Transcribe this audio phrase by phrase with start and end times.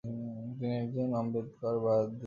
[0.57, 2.17] তিনি একজন আম্বেদকর বাদী।